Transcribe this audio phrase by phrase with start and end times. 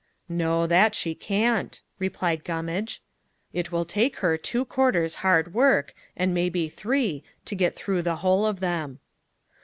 [0.29, 3.03] "No, that she can't," replied Gummage;
[3.53, 8.15] "it will take her two quarters hard work, and maybe three, to get through the
[8.15, 8.97] whole of them."